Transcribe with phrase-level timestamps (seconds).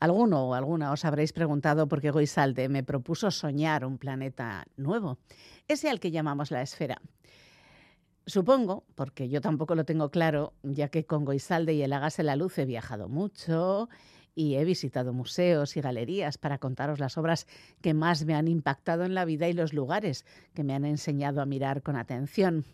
[0.00, 5.18] Alguno o alguna os habréis preguntado por qué Goisalde me propuso soñar un planeta nuevo,
[5.66, 7.02] ese al que llamamos la esfera.
[8.24, 12.36] Supongo, porque yo tampoco lo tengo claro, ya que con Goisalde y el Hágase la
[12.36, 13.88] Luz he viajado mucho
[14.36, 17.48] y he visitado museos y galerías para contaros las obras
[17.80, 20.24] que más me han impactado en la vida y los lugares
[20.54, 22.64] que me han enseñado a mirar con atención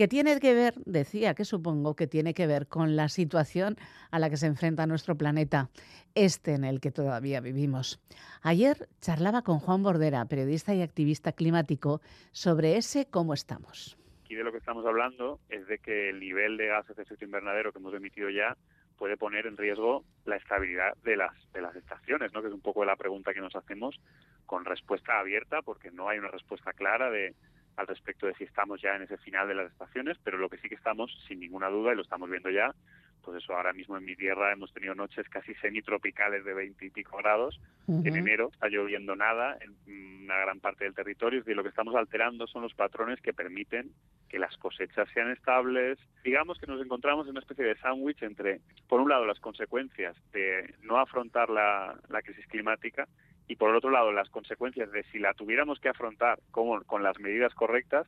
[0.00, 3.76] que tiene que ver, decía que supongo que tiene que ver con la situación
[4.10, 5.68] a la que se enfrenta nuestro planeta,
[6.14, 8.00] este en el que todavía vivimos.
[8.40, 12.00] Ayer charlaba con Juan Bordera, periodista y activista climático,
[12.32, 13.98] sobre ese cómo estamos.
[14.24, 17.26] Aquí de lo que estamos hablando es de que el nivel de gases de efecto
[17.26, 18.56] invernadero que hemos emitido ya
[18.96, 22.40] puede poner en riesgo la estabilidad de las de las estaciones, ¿no?
[22.40, 24.00] Que es un poco la pregunta que nos hacemos
[24.46, 27.34] con respuesta abierta, porque no hay una respuesta clara de
[27.76, 30.58] al respecto de si estamos ya en ese final de las estaciones, pero lo que
[30.58, 32.74] sí que estamos, sin ninguna duda, y lo estamos viendo ya,
[33.22, 36.90] pues eso, ahora mismo en mi tierra hemos tenido noches casi semitropicales de 20 y
[36.90, 37.60] pico grados.
[37.88, 41.94] En enero está lloviendo nada en una gran parte del territorio y lo que estamos
[41.94, 43.90] alterando son los patrones que permiten
[44.28, 45.98] que las cosechas sean estables.
[46.24, 50.16] Digamos que nos encontramos en una especie de sándwich entre, por un lado, las consecuencias
[50.32, 53.08] de no afrontar la, la crisis climática
[53.50, 57.02] y por el otro lado las consecuencias de si la tuviéramos que afrontar con, con
[57.02, 58.06] las medidas correctas,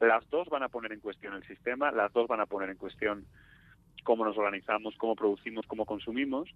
[0.00, 2.76] las dos van a poner en cuestión el sistema, las dos van a poner en
[2.76, 3.24] cuestión
[4.02, 6.48] cómo nos organizamos, cómo producimos, cómo consumimos.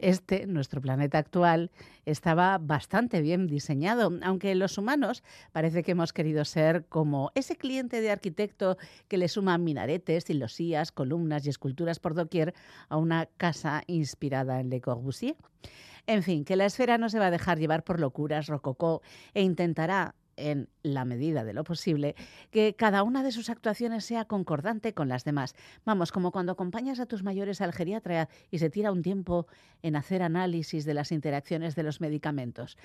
[0.00, 1.72] Este, nuestro planeta actual,
[2.06, 8.00] estaba bastante bien diseñado, aunque los humanos parece que hemos querido ser como ese cliente
[8.00, 12.54] de arquitecto que le suma minaretes, silosías, columnas y esculturas por doquier
[12.88, 15.34] a una casa inspirada en Le Corbusier.
[16.06, 19.02] En fin, que la esfera no se va a dejar llevar por locuras rococó
[19.34, 22.14] e intentará en la medida de lo posible,
[22.50, 25.54] que cada una de sus actuaciones sea concordante con las demás.
[25.84, 29.46] Vamos, como cuando acompañas a tus mayores al geriatra y se tira un tiempo
[29.82, 32.76] en hacer análisis de las interacciones de los medicamentos.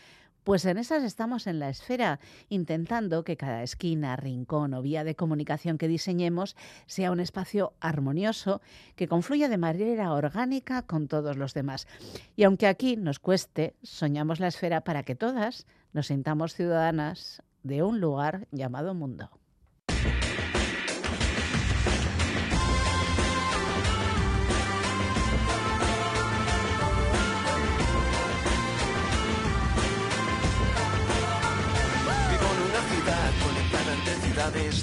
[0.44, 5.16] Pues en esas estamos en la esfera, intentando que cada esquina, rincón o vía de
[5.16, 8.62] comunicación que diseñemos sea un espacio armonioso
[8.98, 11.88] que confluya de manera orgánica con todos los demás.
[12.36, 17.84] Y aunque aquí nos cueste, soñamos la esfera para que todas nos sintamos ciudadanas de
[17.84, 19.30] un lugar llamado mundo.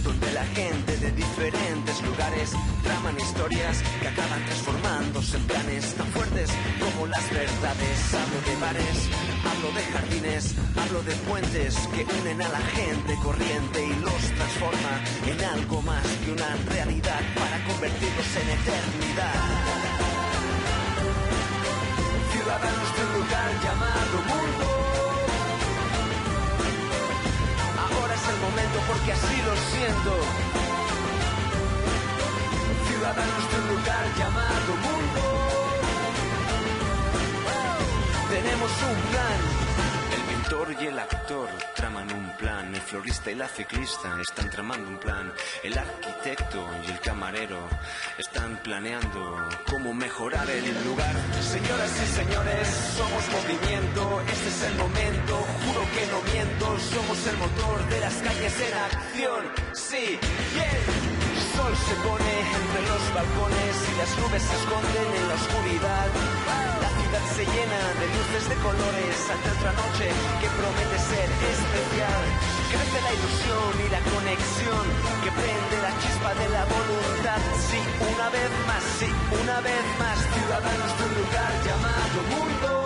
[0.02, 2.52] donde la gente de diferentes lugares
[2.82, 8.14] traman historias que acaban transformándose en planes tan fuertes como las verdades.
[8.14, 9.08] Hablo de bares,
[9.44, 10.19] hablo de jardines,
[10.76, 14.94] hablo de puentes que unen a la gente corriente y los transforma
[15.26, 19.40] en algo más que una realidad para convertirlos en eternidad.
[22.32, 24.80] Ciudadanos de un lugar llamado mundo
[28.40, 30.12] momento porque así lo siento.
[32.88, 35.20] Ciudadanos de un lugar llamado mundo.
[38.30, 39.59] Tenemos un plan
[40.50, 45.32] y el actor traman un plan, el florista y la ciclista están tramando un plan,
[45.62, 47.68] el arquitecto y el camarero
[48.18, 51.14] están planeando cómo mejorar el lugar.
[51.40, 57.36] Señoras y señores, somos movimiento, este es el momento, juro que no miento, somos el
[57.36, 59.44] motor de las calles en acción.
[59.72, 60.18] Sí,
[60.52, 60.79] bien.
[61.70, 66.10] Sol se pone entre los balcones y las nubes se esconden en la oscuridad
[67.34, 70.06] se llena de luces de colores ante otra noche
[70.40, 72.22] que promete ser especial.
[72.70, 74.84] Crece la ilusión y la conexión
[75.22, 77.40] que prende la chispa de la voluntad.
[77.70, 77.80] Sí,
[78.14, 79.08] una vez más, sí,
[79.42, 82.79] una vez más, ciudadanos de un lugar llamado mundo.